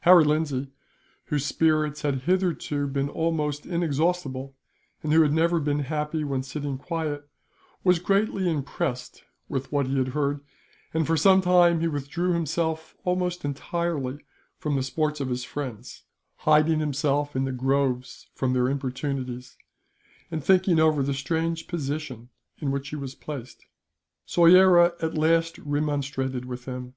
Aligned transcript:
Harry 0.00 0.24
Lindsay, 0.24 0.68
whose 1.26 1.44
spirits 1.44 2.00
had 2.00 2.22
hitherto 2.22 2.86
been 2.86 3.10
almost 3.10 3.66
inexhaustible, 3.66 4.56
and 5.02 5.12
who 5.12 5.20
had 5.20 5.34
never 5.34 5.60
been 5.60 5.80
happy 5.80 6.24
when 6.24 6.42
sitting 6.42 6.78
quiet, 6.78 7.28
was 7.82 7.98
greatly 7.98 8.50
impressed 8.50 9.24
with 9.46 9.70
what 9.70 9.86
he 9.86 9.98
had 9.98 10.08
heard 10.16 10.40
and, 10.94 11.06
for 11.06 11.18
some 11.18 11.42
time, 11.42 11.80
he 11.80 11.86
withdrew 11.86 12.32
himself 12.32 12.94
almost 13.04 13.44
entirely 13.44 14.24
from 14.56 14.74
the 14.74 14.82
sports 14.82 15.20
of 15.20 15.28
his 15.28 15.44
friends, 15.44 16.04
hiding 16.36 16.80
himself 16.80 17.36
in 17.36 17.44
the 17.44 17.52
groves 17.52 18.28
from 18.34 18.54
their 18.54 18.70
importunities, 18.70 19.58
and 20.30 20.42
thinking 20.42 20.80
over 20.80 21.02
the 21.02 21.12
strange 21.12 21.66
position 21.66 22.30
in 22.56 22.70
which 22.70 22.88
he 22.88 22.96
was 22.96 23.14
placed. 23.14 23.66
Soyera 24.24 24.94
at 25.02 25.18
last 25.18 25.58
remonstrated 25.58 26.46
with 26.46 26.64
him. 26.64 26.94